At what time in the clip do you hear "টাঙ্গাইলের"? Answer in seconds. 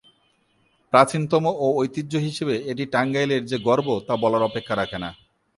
2.93-3.43